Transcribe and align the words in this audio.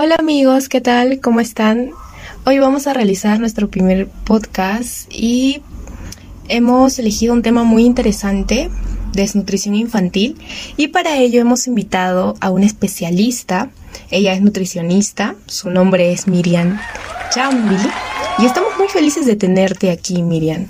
Hola 0.00 0.14
amigos, 0.14 0.68
¿qué 0.68 0.80
tal? 0.80 1.18
¿Cómo 1.20 1.40
están? 1.40 1.90
Hoy 2.46 2.60
vamos 2.60 2.86
a 2.86 2.94
realizar 2.94 3.40
nuestro 3.40 3.68
primer 3.68 4.06
podcast 4.06 5.12
y 5.12 5.60
hemos 6.46 7.00
elegido 7.00 7.34
un 7.34 7.42
tema 7.42 7.64
muy 7.64 7.84
interesante, 7.84 8.70
desnutrición 9.12 9.74
infantil, 9.74 10.36
y 10.76 10.86
para 10.86 11.16
ello 11.16 11.40
hemos 11.40 11.66
invitado 11.66 12.36
a 12.40 12.50
una 12.50 12.64
especialista. 12.64 13.70
Ella 14.12 14.34
es 14.34 14.40
nutricionista, 14.40 15.34
su 15.46 15.68
nombre 15.68 16.12
es 16.12 16.28
Miriam 16.28 16.78
Chambi 17.32 17.74
y 18.38 18.46
estamos 18.46 18.78
muy 18.78 18.86
felices 18.86 19.26
de 19.26 19.34
tenerte 19.34 19.90
aquí, 19.90 20.22
Miriam. 20.22 20.68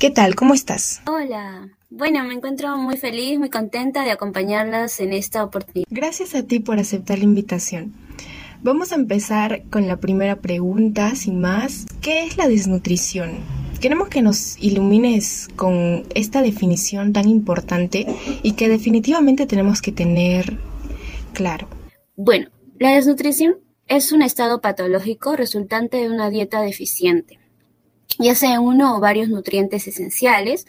¿Qué 0.00 0.10
tal? 0.10 0.34
¿Cómo 0.34 0.52
estás? 0.52 1.00
Hola. 1.06 1.68
Bueno, 1.90 2.24
me 2.24 2.34
encuentro 2.34 2.76
muy 2.76 2.96
feliz, 2.96 3.38
muy 3.38 3.50
contenta 3.50 4.02
de 4.02 4.10
acompañarlas 4.10 4.98
en 4.98 5.12
esta 5.12 5.44
oportunidad. 5.44 5.86
Gracias 5.90 6.34
a 6.34 6.42
ti 6.42 6.58
por 6.58 6.80
aceptar 6.80 7.18
la 7.18 7.24
invitación. 7.24 7.94
Vamos 8.64 8.92
a 8.92 8.94
empezar 8.94 9.64
con 9.68 9.86
la 9.88 9.98
primera 9.98 10.36
pregunta, 10.36 11.14
sin 11.16 11.38
más. 11.38 11.84
¿Qué 12.00 12.24
es 12.24 12.38
la 12.38 12.48
desnutrición? 12.48 13.32
Queremos 13.78 14.08
que 14.08 14.22
nos 14.22 14.56
ilumines 14.58 15.50
con 15.54 16.04
esta 16.14 16.40
definición 16.40 17.12
tan 17.12 17.28
importante 17.28 18.06
y 18.42 18.52
que 18.52 18.70
definitivamente 18.70 19.44
tenemos 19.44 19.82
que 19.82 19.92
tener 19.92 20.56
claro. 21.34 21.68
Bueno, 22.16 22.48
la 22.78 22.94
desnutrición 22.94 23.56
es 23.86 24.12
un 24.12 24.22
estado 24.22 24.62
patológico 24.62 25.36
resultante 25.36 25.98
de 25.98 26.08
una 26.08 26.30
dieta 26.30 26.62
deficiente, 26.62 27.38
ya 28.18 28.34
sea 28.34 28.60
uno 28.60 28.96
o 28.96 29.00
varios 29.00 29.28
nutrientes 29.28 29.86
esenciales, 29.88 30.66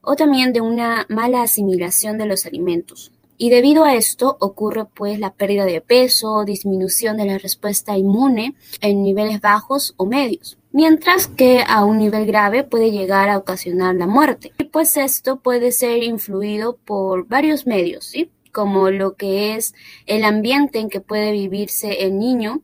o 0.00 0.16
también 0.16 0.54
de 0.54 0.62
una 0.62 1.04
mala 1.10 1.42
asimilación 1.42 2.16
de 2.16 2.24
los 2.24 2.46
alimentos. 2.46 3.12
Y 3.38 3.50
debido 3.50 3.84
a 3.84 3.94
esto 3.94 4.36
ocurre 4.40 4.86
pues 4.86 5.18
la 5.18 5.34
pérdida 5.34 5.64
de 5.64 5.80
peso, 5.80 6.44
disminución 6.44 7.16
de 7.16 7.26
la 7.26 7.38
respuesta 7.38 7.96
inmune 7.96 8.54
en 8.80 9.02
niveles 9.02 9.40
bajos 9.40 9.94
o 9.96 10.06
medios, 10.06 10.58
mientras 10.72 11.26
que 11.26 11.62
a 11.66 11.84
un 11.84 11.98
nivel 11.98 12.26
grave 12.26 12.64
puede 12.64 12.90
llegar 12.90 13.28
a 13.28 13.38
ocasionar 13.38 13.94
la 13.94 14.06
muerte. 14.06 14.52
Y 14.58 14.64
pues 14.64 14.96
esto 14.96 15.40
puede 15.40 15.72
ser 15.72 16.02
influido 16.02 16.76
por 16.76 17.26
varios 17.26 17.66
medios, 17.66 18.06
¿sí? 18.06 18.30
como 18.56 18.90
lo 18.90 19.16
que 19.16 19.54
es 19.54 19.74
el 20.06 20.24
ambiente 20.24 20.78
en 20.78 20.88
que 20.88 21.02
puede 21.02 21.30
vivirse 21.30 22.06
el 22.06 22.18
niño, 22.18 22.62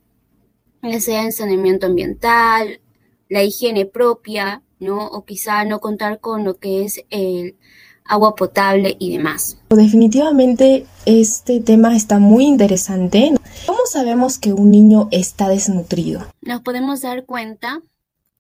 ya 0.83 0.99
sea 1.01 1.23
en 1.23 1.33
saneamiento 1.33 1.85
ambiental, 1.85 2.81
la 3.29 3.43
higiene 3.43 3.85
propia, 3.85 4.63
¿no? 4.81 5.07
O 5.07 5.27
quizá 5.27 5.67
no 5.67 5.81
contar 5.81 6.19
con 6.19 6.45
lo 6.45 6.57
que 6.59 6.83
es 6.85 7.05
el 7.11 7.57
agua 8.05 8.35
potable 8.35 8.97
y 8.99 9.17
demás. 9.17 9.59
Definitivamente 9.71 10.87
este 11.07 11.61
tema 11.61 11.97
está 11.97 12.19
muy 12.19 12.47
interesante. 12.47 13.35
¿Cómo 13.67 13.81
sabemos 13.87 14.39
que 14.39 14.53
un 14.53 14.71
niño 14.71 15.09
está 15.11 15.49
desnutrido? 15.49 16.27
Nos 16.41 16.63
podemos 16.63 17.01
dar 17.01 17.25
cuenta 17.25 17.81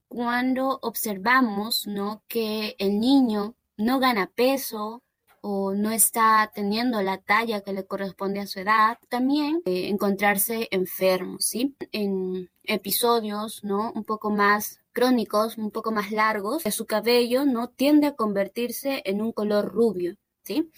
cuando 0.08 0.78
observamos 0.82 1.86
¿no? 1.86 2.22
que 2.28 2.76
el 2.78 3.00
niño 3.00 3.54
no 3.76 3.98
gana 3.98 4.30
peso 4.34 5.02
o 5.40 5.74
no 5.74 5.90
está 5.90 6.50
teniendo 6.54 7.02
la 7.02 7.18
talla 7.18 7.62
que 7.62 7.72
le 7.72 7.84
corresponde 7.84 8.40
a 8.40 8.46
su 8.46 8.60
edad. 8.60 8.98
También 9.08 9.60
eh, 9.64 9.88
encontrarse 9.88 10.68
enfermo, 10.70 11.38
¿sí? 11.40 11.76
En 11.90 12.48
episodios, 12.62 13.64
¿no? 13.64 13.92
Un 13.92 14.04
poco 14.04 14.30
más 14.30 14.81
crónicos, 14.92 15.58
un 15.58 15.70
poco 15.70 15.90
más 15.90 16.10
largos, 16.12 16.62
su 16.70 16.86
cabello 16.86 17.44
no 17.44 17.68
tiende 17.68 18.06
a 18.06 18.14
convertirse 18.14 19.02
en 19.04 19.20
un 19.20 19.32
color 19.32 19.72
rubio, 19.72 20.16
¿sí? 20.44 20.70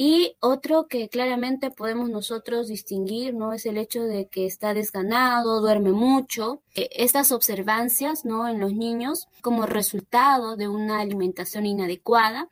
Y 0.00 0.36
otro 0.38 0.86
que 0.86 1.08
claramente 1.08 1.72
podemos 1.72 2.08
nosotros 2.08 2.68
distinguir, 2.68 3.34
¿no? 3.34 3.52
Es 3.52 3.66
el 3.66 3.78
hecho 3.78 4.04
de 4.04 4.28
que 4.28 4.46
está 4.46 4.72
desganado, 4.72 5.60
duerme 5.60 5.90
mucho. 5.90 6.62
Estas 6.74 7.32
observancias, 7.32 8.24
¿no? 8.24 8.46
En 8.46 8.60
los 8.60 8.72
niños 8.72 9.26
como 9.42 9.66
resultado 9.66 10.54
de 10.54 10.68
una 10.68 11.00
alimentación 11.00 11.66
inadecuada 11.66 12.48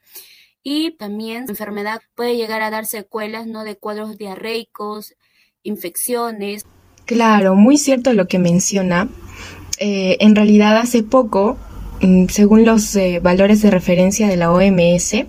y 0.65 0.97
también 0.97 1.45
la 1.45 1.53
enfermedad 1.53 2.01
puede 2.17 2.37
llegar 2.37 2.63
a 2.63 2.71
dar 2.71 2.87
secuelas, 2.87 3.47
¿no? 3.47 3.63
De 3.63 3.77
cuadros 3.77 4.19
diarreicos, 4.19 5.15
infecciones. 5.63 6.67
Claro, 7.05 7.55
muy 7.55 7.79
cierto 7.79 8.13
lo 8.13 8.27
que 8.27 8.41
menciona. 8.41 9.09
Eh, 9.79 10.17
en 10.21 10.35
realidad 10.35 10.77
hace 10.79 11.03
poco, 11.03 11.57
mm, 12.01 12.27
según 12.29 12.65
los 12.65 12.95
eh, 12.97 13.21
valores 13.23 13.63
de 13.63 13.71
referencia 13.71 14.29
de 14.29 14.37
la 14.37 14.53
OMS, 14.53 15.27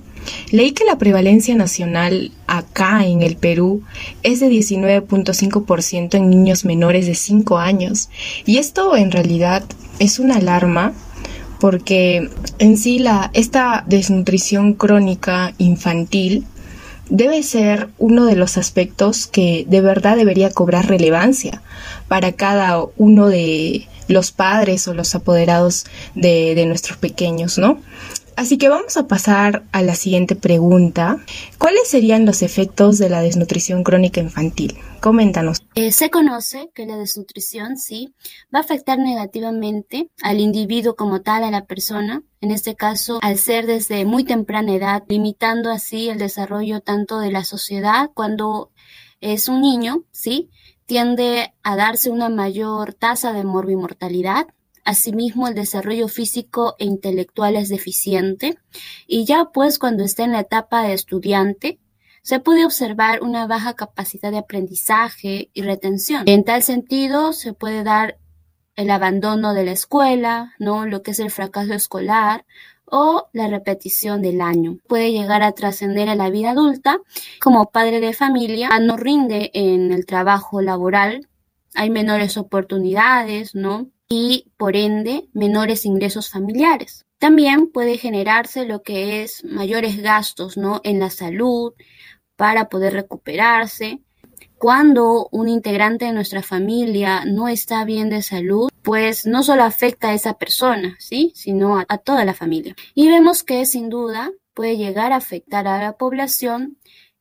leí 0.52 0.72
que 0.72 0.86
la 0.86 0.98
prevalencia 0.98 1.56
nacional 1.56 2.32
acá 2.48 3.06
en 3.06 3.22
el 3.22 3.36
Perú 3.36 3.84
es 4.24 4.40
de 4.40 4.50
19.5% 4.50 6.16
en 6.16 6.30
niños 6.30 6.66
menores 6.66 7.06
de 7.06 7.16
5 7.16 7.58
años. 7.58 8.10
Y 8.46 8.58
esto 8.58 8.96
en 8.96 9.12
realidad 9.12 9.64
es 10.00 10.20
una 10.20 10.36
alarma 10.36 10.94
porque 11.60 12.30
en 12.60 12.78
sí 12.78 13.00
la, 13.00 13.32
esta 13.34 13.84
desnutrición 13.88 14.74
crónica 14.74 15.54
infantil 15.58 16.46
debe 17.10 17.44
ser 17.44 17.90
uno 17.98 18.26
de 18.26 18.36
los 18.36 18.58
aspectos 18.58 19.28
que 19.28 19.66
de 19.68 19.82
verdad 19.82 20.18
debería 20.18 20.52
cobrar 20.52 20.88
relevancia 20.88 21.62
para 22.08 22.32
cada 22.34 22.84
uno 22.98 23.28
de 23.28 23.88
los 24.08 24.32
padres 24.32 24.88
o 24.88 24.94
los 24.94 25.14
apoderados 25.16 25.86
de, 26.16 26.56
de 26.56 26.66
nuestros 26.66 26.98
pequeños, 26.98 27.58
¿no? 27.58 27.80
Así 28.38 28.60
que 28.60 28.70
vamos 28.70 28.98
a 28.98 29.08
pasar 29.08 29.64
a 29.72 29.82
la 29.82 29.96
siguiente 29.96 30.36
pregunta. 30.36 31.18
¿Cuáles 31.58 31.88
serían 31.88 32.28
los 32.28 32.44
efectos 32.44 33.00
de 33.00 33.10
la 33.10 33.22
desnutrición 33.22 33.84
crónica 33.84 34.22
infantil? 34.22 34.78
Coméntanos. 35.02 35.64
Eh, 35.74 35.92
se 35.92 36.12
conoce 36.12 36.70
que 36.76 36.86
la 36.86 36.98
desnutrición, 36.98 37.78
sí, 37.78 38.14
va 38.54 38.60
a 38.60 38.62
afectar 38.62 39.00
negativamente 39.00 40.12
al 40.22 40.40
individuo 40.40 40.96
como 40.96 41.22
tal, 41.22 41.46
a 41.46 41.50
la 41.50 41.66
persona, 41.66 42.22
en 42.40 42.52
este 42.52 42.76
caso, 42.76 43.18
al 43.24 43.40
ser 43.40 43.66
desde 43.66 44.06
muy 44.06 44.24
temprana 44.24 44.76
edad, 44.76 45.04
limitando 45.10 45.72
así 45.72 46.08
el 46.10 46.20
desarrollo 46.20 46.82
tanto 46.82 47.18
de 47.18 47.32
la 47.32 47.44
sociedad 47.44 48.12
cuando 48.14 48.70
es 49.20 49.48
un 49.48 49.62
niño, 49.62 50.04
sí, 50.12 50.52
tiende 50.86 51.56
a 51.64 51.76
darse 51.76 52.12
una 52.12 52.30
mayor 52.30 52.94
tasa 52.94 53.34
de 53.34 53.44
morbimortalidad, 53.44 54.46
Asimismo, 54.88 55.50
el 55.50 55.54
desarrollo 55.54 56.08
físico 56.08 56.78
e 56.80 56.86
intelectual 56.86 57.58
es 57.58 57.68
deficiente 57.68 58.58
y 59.06 59.26
ya 59.26 59.50
pues 59.54 59.80
cuando 59.80 60.06
está 60.06 60.24
en 60.24 60.32
la 60.32 60.40
etapa 60.40 60.82
de 60.82 60.94
estudiante, 60.94 61.78
se 62.24 62.40
puede 62.40 62.64
observar 62.64 63.22
una 63.22 63.48
baja 63.48 63.74
capacidad 63.74 64.32
de 64.32 64.38
aprendizaje 64.38 65.50
y 65.54 65.62
retención. 65.62 66.24
En 66.26 66.46
tal 66.46 66.64
sentido, 66.64 67.34
se 67.34 67.52
puede 67.52 67.84
dar 67.84 68.18
el 68.78 68.90
abandono 68.90 69.54
de 69.54 69.66
la 69.66 69.72
escuela, 69.72 70.54
¿no? 70.58 70.86
Lo 70.86 71.04
que 71.04 71.12
es 71.12 71.20
el 71.20 71.32
fracaso 71.32 71.74
escolar 71.74 72.46
o 72.86 73.28
la 73.34 73.50
repetición 73.50 74.22
del 74.22 74.40
año. 74.40 74.78
Puede 74.88 75.12
llegar 75.12 75.44
a 75.44 75.52
trascender 75.52 76.08
a 76.08 76.16
la 76.16 76.30
vida 76.30 76.52
adulta. 76.52 77.00
Como 77.42 77.72
padre 77.72 78.00
de 78.00 78.14
familia, 78.14 78.70
no 78.80 78.96
rinde 78.96 79.52
en 79.54 79.92
el 79.92 80.06
trabajo 80.06 80.62
laboral, 80.62 81.28
hay 81.76 81.90
menores 81.90 82.38
oportunidades, 82.38 83.54
¿no? 83.54 83.90
Y 84.10 84.52
por 84.58 84.76
ende 84.76 85.28
menores 85.34 85.86
ingresos 85.86 86.30
familiares. 86.30 87.06
También 87.20 87.72
puede 87.72 87.98
generarse 87.98 88.66
lo 88.66 88.84
que 88.84 89.24
es 89.24 89.44
mayores 89.44 90.02
gastos 90.02 90.58
¿no? 90.58 90.82
en 90.84 91.00
la 91.00 91.10
salud 91.10 91.74
para 92.36 92.70
poder 92.70 92.94
recuperarse. 92.94 94.02
Cuando 94.58 95.28
un 95.32 95.50
integrante 95.50 96.06
de 96.06 96.14
nuestra 96.14 96.44
familia 96.44 97.26
no 97.26 97.48
está 97.48 97.86
bien 97.86 98.10
de 98.10 98.22
salud, 98.22 98.70
pues 98.84 99.26
no 99.26 99.44
solo 99.44 99.64
afecta 99.64 100.10
a 100.10 100.14
esa 100.14 100.38
persona, 100.38 100.96
¿sí? 101.00 101.32
sino 101.36 101.78
a, 101.78 101.86
a 101.90 101.98
toda 101.98 102.24
la 102.26 102.34
familia. 102.34 102.76
Y 102.94 103.08
vemos 103.08 103.44
que 103.44 103.66
sin 103.66 103.90
duda 103.90 104.32
puede 104.54 104.78
llegar 104.78 105.12
a 105.12 105.18
afectar 105.18 105.68
a 105.68 105.82
la 105.82 105.98
población 105.98 106.78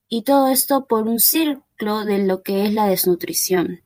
y 0.08 0.22
todo 0.22 0.48
esto 0.48 0.86
por 0.86 1.08
un 1.08 1.20
ciclo 1.20 2.04
de 2.04 2.18
lo 2.18 2.42
que 2.42 2.64
es 2.64 2.72
la 2.72 2.86
desnutrición 2.86 3.82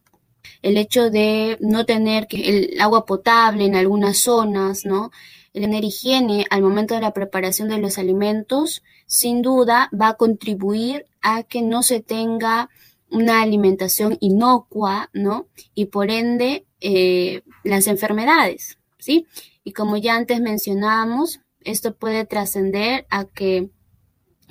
el 0.63 0.77
hecho 0.77 1.11
de 1.11 1.57
no 1.61 1.85
tener 1.87 2.27
el 2.31 2.81
agua 2.81 3.07
potable 3.07 3.65
en 3.65 3.75
algunas 3.75 4.19
zonas, 4.19 4.85
¿no? 4.85 5.11
El 5.53 5.63
tener 5.63 5.85
higiene 5.85 6.47
al 6.51 6.63
momento 6.63 6.95
de 6.95 7.01
la 7.01 7.13
preparación 7.13 7.69
de 7.69 7.79
los 7.79 7.99
alimentos, 7.99 8.83
sin 9.07 9.43
duda 9.43 9.91
va 9.99 10.09
a 10.09 10.15
contribuir 10.15 11.07
a 11.23 11.43
que 11.43 11.63
no 11.63 11.83
se 11.83 12.01
tenga 12.01 12.71
una 13.11 13.43
alimentación 13.43 14.17
inocua, 14.21 15.11
¿no? 15.13 15.47
Y 15.75 15.87
por 15.87 16.11
ende, 16.11 16.65
eh, 16.81 17.43
las 17.65 17.87
enfermedades, 17.89 18.79
¿sí? 18.99 19.27
Y 19.65 19.73
como 19.73 19.97
ya 19.97 20.15
antes 20.15 20.41
mencionábamos, 20.41 21.41
esto 21.63 21.95
puede 21.95 22.25
trascender 22.25 23.07
a 23.11 23.25
que 23.25 23.71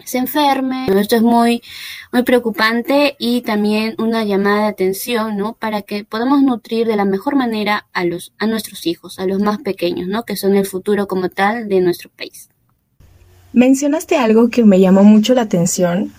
se 0.05 0.17
enferme. 0.17 0.87
Esto 0.87 1.15
es 1.15 1.21
muy, 1.21 1.61
muy 2.11 2.23
preocupante 2.23 3.15
y 3.19 3.41
también 3.41 3.95
una 3.97 4.23
llamada 4.23 4.63
de 4.63 4.67
atención, 4.67 5.37
¿no? 5.37 5.53
Para 5.53 5.81
que 5.81 6.03
podamos 6.03 6.41
nutrir 6.41 6.87
de 6.87 6.95
la 6.95 7.05
mejor 7.05 7.35
manera 7.35 7.87
a 7.93 8.05
los, 8.05 8.33
a 8.37 8.47
nuestros 8.47 8.85
hijos, 8.85 9.19
a 9.19 9.25
los 9.25 9.41
más 9.41 9.59
pequeños, 9.59 10.07
¿no? 10.07 10.23
Que 10.23 10.35
son 10.35 10.55
el 10.55 10.65
futuro 10.65 11.07
como 11.07 11.29
tal 11.29 11.67
de 11.67 11.81
nuestro 11.81 12.09
país. 12.09 12.49
Mencionaste 13.51 14.15
algo 14.15 14.49
que 14.49 14.63
me 14.63 14.79
llamó 14.79 15.03
mucho 15.03 15.33
la 15.33 15.41
atención 15.41 16.13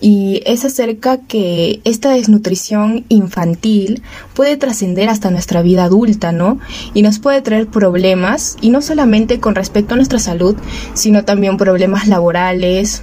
y 0.00 0.42
es 0.46 0.64
acerca 0.64 1.18
que 1.18 1.80
esta 1.84 2.10
desnutrición 2.10 3.04
infantil 3.08 4.02
puede 4.34 4.56
trascender 4.56 5.08
hasta 5.08 5.30
nuestra 5.30 5.62
vida 5.62 5.84
adulta, 5.84 6.32
¿no? 6.32 6.58
Y 6.92 7.02
nos 7.02 7.20
puede 7.20 7.40
traer 7.40 7.68
problemas, 7.68 8.56
y 8.60 8.70
no 8.70 8.82
solamente 8.82 9.38
con 9.38 9.54
respecto 9.54 9.94
a 9.94 9.96
nuestra 9.96 10.18
salud, 10.18 10.56
sino 10.94 11.24
también 11.24 11.56
problemas 11.56 12.08
laborales 12.08 13.02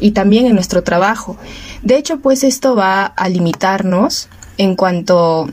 y 0.00 0.12
también 0.12 0.46
en 0.46 0.54
nuestro 0.54 0.82
trabajo. 0.82 1.36
De 1.82 1.96
hecho, 1.96 2.20
pues 2.20 2.44
esto 2.44 2.74
va 2.74 3.04
a 3.04 3.28
limitarnos 3.28 4.28
en 4.58 4.76
cuanto 4.76 5.48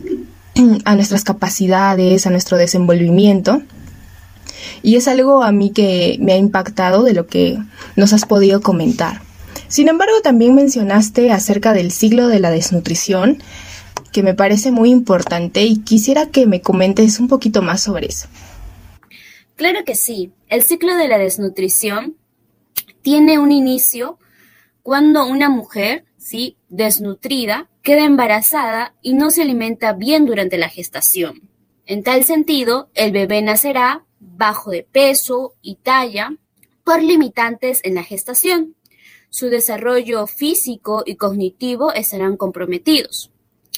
a 0.86 0.96
nuestras 0.96 1.24
capacidades, 1.24 2.26
a 2.26 2.30
nuestro 2.30 2.58
desenvolvimiento. 2.58 3.62
Y 4.82 4.96
es 4.96 5.08
algo 5.08 5.44
a 5.44 5.52
mí 5.52 5.72
que 5.72 6.18
me 6.20 6.34
ha 6.34 6.38
impactado 6.38 7.04
de 7.04 7.14
lo 7.14 7.28
que 7.28 7.58
nos 7.96 8.14
has 8.14 8.26
podido 8.26 8.62
comentar. 8.62 9.22
Sin 9.68 9.88
embargo, 9.88 10.22
también 10.22 10.56
mencionaste 10.56 11.32
acerca 11.32 11.74
del 11.74 11.92
ciclo 11.92 12.28
de 12.28 12.40
la 12.40 12.52
desnutrición, 12.52 13.42
que 14.12 14.24
me 14.24 14.34
parece 14.34 14.72
muy 14.72 14.92
importante 14.92 15.64
y 15.64 15.78
quisiera 15.78 16.28
que 16.28 16.46
me 16.46 16.62
comentes 16.62 17.20
un 17.20 17.28
poquito 17.28 17.62
más 17.62 17.82
sobre 17.82 18.08
eso. 18.08 18.28
Claro 19.56 19.80
que 19.86 19.96
sí. 19.96 20.32
El 20.48 20.64
ciclo 20.64 20.96
de 20.96 21.08
la 21.08 21.18
desnutrición 21.18 22.16
tiene 23.02 23.40
un 23.40 23.52
inicio 23.52 24.18
cuando 24.84 25.26
una 25.26 25.50
mujer, 25.50 26.06
¿sí? 26.18 26.58
desnutrida, 26.70 27.70
queda 27.82 28.06
embarazada 28.06 28.96
y 29.02 29.14
no 29.14 29.32
se 29.32 29.42
alimenta 29.42 29.94
bien 29.94 30.26
durante 30.26 30.58
la 30.58 30.70
gestación. 30.70 31.50
En 31.86 32.04
tal 32.04 32.24
sentido, 32.24 32.90
el 32.94 33.12
bebé 33.12 33.42
nacerá 33.42 34.06
bajo 34.20 34.72
de 34.72 34.84
peso 34.84 35.56
y 35.62 35.76
talla 35.76 36.38
por 36.84 37.02
limitantes 37.02 37.82
en 37.84 37.96
la 37.96 38.04
gestación 38.04 38.76
su 39.34 39.50
desarrollo 39.50 40.28
físico 40.28 41.02
y 41.08 41.16
cognitivo 41.16 41.92
estarán 41.92 42.38
comprometidos 42.38 43.32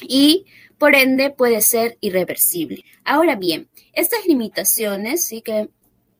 y 0.06 0.44
por 0.76 0.94
ende 0.94 1.30
puede 1.30 1.62
ser 1.62 1.96
irreversible. 2.02 2.84
Ahora 3.04 3.36
bien, 3.36 3.70
estas 3.94 4.26
limitaciones 4.26 5.26
sí 5.26 5.40
que 5.40 5.70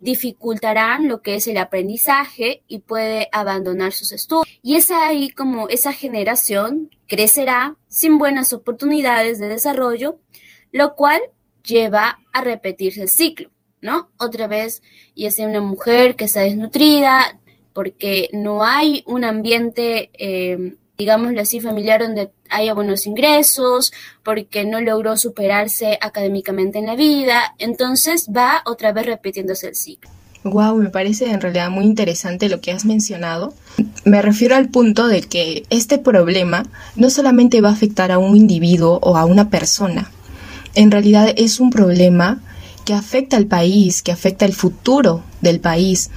dificultarán 0.01 1.09
lo 1.09 1.23
que 1.23 1.37
es 1.37 1.47
el 1.47 1.57
aprendizaje 1.57 2.63
y 2.69 2.81
puede 2.81 3.29
abandonar 3.33 3.93
sus 3.93 4.13
estudios. 4.13 4.47
Y 4.63 4.77
es 4.77 4.91
ahí 4.91 5.31
como 5.31 5.69
esa 5.69 5.93
generación 5.93 6.91
crecerá 7.07 7.77
sin 7.89 8.19
buenas 8.19 8.53
oportunidades 8.53 9.39
de 9.39 9.49
desarrollo, 9.49 10.19
lo 10.73 10.95
cual 10.95 11.21
lleva 11.65 12.19
a 12.33 12.43
repetirse 12.43 13.03
el 13.03 13.09
ciclo, 13.09 13.51
¿no? 13.81 14.11
Otra 14.19 14.47
vez, 14.47 14.83
y 15.15 15.27
es 15.27 15.39
una 15.39 15.61
mujer 15.61 16.17
que 16.17 16.27
está 16.27 16.41
desnutrida, 16.41 17.41
porque 17.73 18.31
no 18.33 18.65
hay 18.65 19.03
un 19.07 19.25
ambiente, 19.25 20.11
eh, 20.15 20.77
digámoslo 20.99 21.41
así, 21.41 21.61
familiar 21.61 22.01
donde 22.01 22.31
haya 22.51 22.75
buenos 22.75 23.07
ingresos, 23.07 23.93
porque 24.23 24.65
no 24.65 24.81
logró 24.81 25.17
superarse 25.17 25.99
académicamente 26.01 26.79
en 26.79 26.87
la 26.87 26.97
vida, 26.97 27.55
entonces 27.59 28.29
va 28.35 28.63
otra 28.65 28.93
vez 28.93 29.07
repitiéndose 29.07 29.69
el 29.69 29.75
ciclo. 29.75 30.11
Wow, 30.45 30.77
me 30.77 30.91
parece 30.91 31.31
en 31.31 31.41
realidad 31.41 31.71
muy 31.71 31.85
interesante 31.85 32.49
lo 32.49 32.61
que 32.61 32.71
has 32.71 32.85
mencionado. 32.85 33.53
Me 34.05 34.23
refiero 34.23 34.55
al 34.55 34.69
punto 34.69 35.09
de 35.09 35.23
que 35.23 35.65
este 35.71 35.99
problema 35.99 36.63
no 36.95 37.11
solamente 37.11 37.61
va 37.61 37.71
a 37.71 37.73
afectar 37.73 38.13
a 38.13 38.19
un 38.19 38.37
individuo 38.37 39.01
o 39.03 39.17
a 39.17 39.25
una 39.25 39.51
persona, 39.51 40.11
en 40.77 40.91
realidad 40.91 41.33
es 41.37 41.59
un 41.59 41.71
problema 41.71 42.41
que 42.87 42.95
afecta 42.95 43.37
al 43.37 43.47
país, 43.47 44.01
que 44.01 44.13
afecta 44.13 44.47
el 44.47 44.55
futuro 44.55 45.23
del 45.43 45.61
país. 45.61 46.09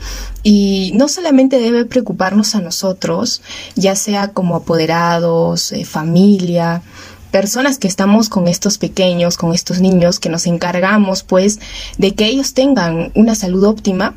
Y 0.43 0.91
no 0.95 1.09
solamente 1.09 1.59
debe 1.59 1.83
preocuparnos 1.83 2.53
a 2.55 2.61
nosotros, 2.61 3.41
ya 3.75 3.95
sea 3.95 4.29
como 4.29 4.55
apoderados, 4.55 5.71
eh, 5.73 5.83
familia, 5.83 6.83
personas 7.31 7.79
que 7.79 7.87
estamos 7.87 8.29
con 8.29 8.47
estos 8.47 8.77
pequeños, 8.77 9.35
con 9.35 9.53
estos 9.53 9.81
niños, 9.81 10.19
que 10.19 10.29
nos 10.29 10.45
encargamos 10.45 11.23
pues 11.23 11.59
de 11.97 12.13
que 12.13 12.27
ellos 12.27 12.53
tengan 12.53 13.11
una 13.15 13.33
salud 13.33 13.63
óptima, 13.63 14.13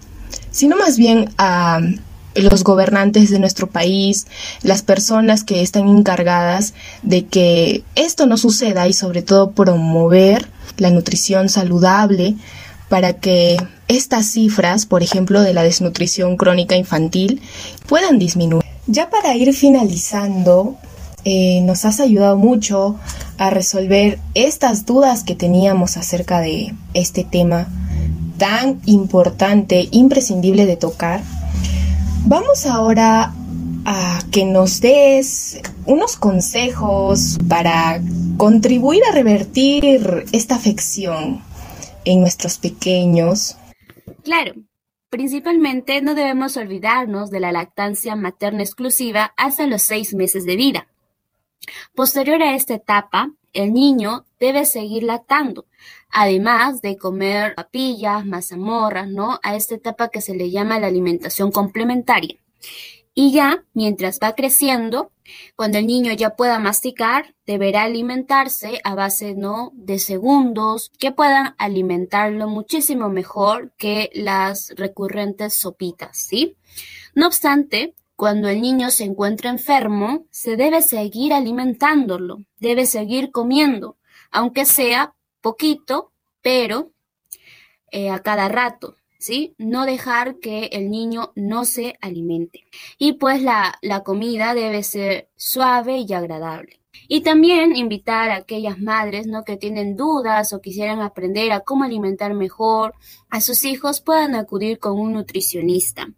sino 0.50 0.76
más 0.76 0.98
bien 0.98 1.30
a 1.38 1.80
los 2.34 2.64
gobernantes 2.64 3.30
de 3.30 3.38
nuestro 3.38 3.66
país, 3.66 4.26
las 4.62 4.82
personas 4.82 5.42
que 5.42 5.62
están 5.62 5.88
encargadas 5.88 6.74
de 7.02 7.24
que 7.24 7.82
esto 7.94 8.26
no 8.26 8.36
suceda 8.36 8.86
y 8.88 8.92
sobre 8.92 9.22
todo 9.22 9.52
promover 9.52 10.48
la 10.76 10.90
nutrición 10.90 11.48
saludable 11.48 12.36
para 12.88 13.14
que 13.14 13.56
estas 13.88 14.26
cifras, 14.26 14.86
por 14.86 15.02
ejemplo, 15.02 15.40
de 15.40 15.54
la 15.54 15.62
desnutrición 15.62 16.36
crónica 16.36 16.76
infantil, 16.76 17.40
puedan 17.86 18.18
disminuir. 18.18 18.62
Ya 18.86 19.08
para 19.10 19.34
ir 19.34 19.54
finalizando, 19.54 20.76
eh, 21.24 21.60
nos 21.62 21.84
has 21.84 22.00
ayudado 22.00 22.36
mucho 22.36 22.96
a 23.38 23.50
resolver 23.50 24.18
estas 24.34 24.86
dudas 24.86 25.24
que 25.24 25.34
teníamos 25.34 25.96
acerca 25.96 26.40
de 26.40 26.74
este 26.94 27.24
tema 27.24 27.68
tan 28.38 28.80
importante, 28.86 29.88
imprescindible 29.92 30.66
de 30.66 30.76
tocar. 30.76 31.22
Vamos 32.26 32.66
ahora 32.66 33.32
a 33.84 34.18
que 34.30 34.44
nos 34.44 34.80
des 34.80 35.60
unos 35.86 36.16
consejos 36.16 37.38
para 37.48 38.00
contribuir 38.42 39.04
a 39.08 39.12
revertir 39.12 39.84
esta 40.32 40.56
afección 40.56 41.40
en 42.04 42.20
nuestros 42.20 42.58
pequeños. 42.58 43.56
Claro, 44.24 44.54
principalmente 45.10 46.02
no 46.02 46.16
debemos 46.16 46.56
olvidarnos 46.56 47.30
de 47.30 47.38
la 47.38 47.52
lactancia 47.52 48.16
materna 48.16 48.64
exclusiva 48.64 49.32
hasta 49.36 49.68
los 49.68 49.82
seis 49.82 50.12
meses 50.12 50.44
de 50.44 50.56
vida. 50.56 50.88
Posterior 51.94 52.42
a 52.42 52.56
esta 52.56 52.74
etapa, 52.74 53.30
el 53.52 53.72
niño 53.72 54.24
debe 54.40 54.66
seguir 54.66 55.04
lactando, 55.04 55.66
además 56.10 56.82
de 56.82 56.96
comer 56.96 57.54
papillas, 57.54 58.26
mazamorras, 58.26 59.06
¿no? 59.06 59.38
A 59.44 59.54
esta 59.54 59.76
etapa 59.76 60.08
que 60.08 60.20
se 60.20 60.34
le 60.34 60.50
llama 60.50 60.80
la 60.80 60.88
alimentación 60.88 61.52
complementaria. 61.52 62.40
Y 63.14 63.32
ya, 63.32 63.64
mientras 63.74 64.18
va 64.22 64.34
creciendo, 64.34 65.12
cuando 65.54 65.78
el 65.78 65.86
niño 65.86 66.12
ya 66.12 66.34
pueda 66.34 66.58
masticar, 66.58 67.34
deberá 67.46 67.82
alimentarse 67.82 68.80
a 68.84 68.94
base 68.94 69.34
no 69.34 69.70
de 69.74 69.98
segundos 69.98 70.90
que 70.98 71.12
puedan 71.12 71.54
alimentarlo 71.58 72.48
muchísimo 72.48 73.10
mejor 73.10 73.72
que 73.76 74.10
las 74.14 74.72
recurrentes 74.76 75.52
sopitas, 75.54 76.16
¿sí? 76.16 76.56
No 77.14 77.26
obstante, 77.26 77.94
cuando 78.16 78.48
el 78.48 78.62
niño 78.62 78.90
se 78.90 79.04
encuentra 79.04 79.50
enfermo, 79.50 80.26
se 80.30 80.56
debe 80.56 80.80
seguir 80.80 81.34
alimentándolo, 81.34 82.38
debe 82.58 82.86
seguir 82.86 83.30
comiendo, 83.30 83.98
aunque 84.30 84.64
sea 84.64 85.14
poquito, 85.42 86.12
pero 86.40 86.92
eh, 87.90 88.10
a 88.10 88.20
cada 88.20 88.48
rato, 88.48 88.96
¿sí? 89.22 89.54
No 89.56 89.86
dejar 89.86 90.38
que 90.40 90.66
el 90.72 90.90
niño 90.90 91.32
no 91.36 91.64
se 91.64 91.96
alimente. 92.00 92.64
Y 92.98 93.14
pues 93.14 93.42
la, 93.42 93.78
la 93.80 94.02
comida 94.02 94.54
debe 94.54 94.82
ser 94.82 95.28
suave 95.36 95.98
y 95.98 96.12
agradable. 96.12 96.80
Y 97.08 97.22
también 97.22 97.76
invitar 97.76 98.30
a 98.30 98.36
aquellas 98.36 98.78
madres 98.78 99.26
¿no? 99.26 99.44
que 99.44 99.56
tienen 99.56 99.96
dudas 99.96 100.52
o 100.52 100.60
quisieran 100.60 101.00
aprender 101.00 101.52
a 101.52 101.60
cómo 101.60 101.84
alimentar 101.84 102.34
mejor 102.34 102.94
a 103.30 103.40
sus 103.40 103.64
hijos 103.64 104.00
puedan 104.00 104.34
acudir 104.34 104.78
con 104.78 104.98
un 104.98 105.12
nutricionista. 105.12 106.08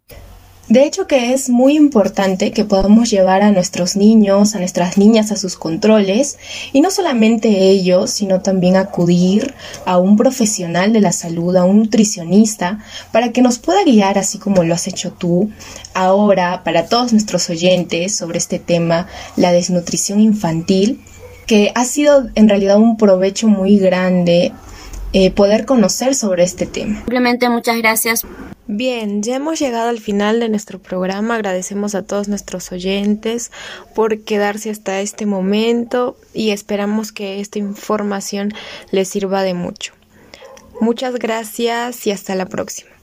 De 0.67 0.83
hecho 0.83 1.05
que 1.05 1.31
es 1.31 1.49
muy 1.49 1.75
importante 1.75 2.51
que 2.51 2.65
podamos 2.65 3.11
llevar 3.11 3.43
a 3.43 3.51
nuestros 3.51 3.95
niños, 3.95 4.55
a 4.55 4.59
nuestras 4.59 4.97
niñas 4.97 5.31
a 5.31 5.35
sus 5.35 5.57
controles 5.57 6.39
y 6.73 6.81
no 6.81 6.89
solamente 6.89 7.69
ellos, 7.69 8.09
sino 8.09 8.41
también 8.41 8.75
acudir 8.75 9.53
a 9.85 9.99
un 9.99 10.17
profesional 10.17 10.91
de 10.91 11.01
la 11.01 11.11
salud, 11.11 11.55
a 11.55 11.65
un 11.65 11.77
nutricionista, 11.77 12.79
para 13.11 13.31
que 13.31 13.43
nos 13.43 13.59
pueda 13.59 13.83
guiar 13.83 14.17
así 14.17 14.39
como 14.39 14.63
lo 14.63 14.73
has 14.73 14.87
hecho 14.87 15.11
tú 15.11 15.51
ahora 15.93 16.63
para 16.63 16.87
todos 16.87 17.11
nuestros 17.11 17.47
oyentes 17.51 18.15
sobre 18.15 18.39
este 18.39 18.57
tema, 18.57 19.07
la 19.35 19.51
desnutrición 19.51 20.19
infantil, 20.19 20.99
que 21.45 21.71
ha 21.75 21.85
sido 21.85 22.27
en 22.33 22.49
realidad 22.49 22.77
un 22.77 22.97
provecho 22.97 23.47
muy 23.47 23.77
grande 23.77 24.51
eh, 25.13 25.29
poder 25.29 25.67
conocer 25.67 26.15
sobre 26.15 26.43
este 26.43 26.65
tema. 26.65 26.97
Simplemente 26.97 27.49
muchas 27.49 27.77
gracias 27.77 28.25
Bien, 28.67 29.21
ya 29.21 29.35
hemos 29.35 29.59
llegado 29.59 29.89
al 29.89 29.99
final 29.99 30.39
de 30.39 30.49
nuestro 30.49 30.79
programa. 30.79 31.35
Agradecemos 31.35 31.93
a 31.93 32.01
todos 32.01 32.27
nuestros 32.27 32.71
oyentes 32.71 33.51
por 33.93 34.21
quedarse 34.21 34.71
hasta 34.71 35.01
este 35.01 35.27
momento 35.27 36.17
y 36.33 36.49
esperamos 36.49 37.11
que 37.11 37.39
esta 37.41 37.59
información 37.59 38.53
les 38.89 39.07
sirva 39.07 39.43
de 39.43 39.53
mucho. 39.53 39.93
Muchas 40.81 41.15
gracias 41.15 42.07
y 42.07 42.11
hasta 42.11 42.33
la 42.33 42.47
próxima. 42.47 42.94